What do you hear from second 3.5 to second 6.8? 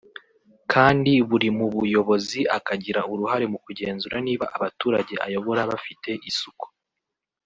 mu kugenzura niba abaturage ayobora bafite isuku